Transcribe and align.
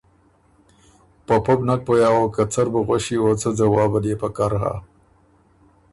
په 1.25 1.35
پۀ 1.43 1.53
بو 1.57 1.63
نک 1.67 1.81
پویٛ 1.85 2.03
اغوک 2.07 2.31
که 2.35 2.43
څۀ 2.51 2.61
ر 2.65 2.67
بُو 2.73 2.79
غؤݭی 2.87 3.15
او 3.21 3.27
څۀ 3.41 3.49
ځواب 3.57 3.91
ال 3.97 4.05
يې 4.09 4.15
پکر 4.21 4.51
هۀ۔ 4.61 4.73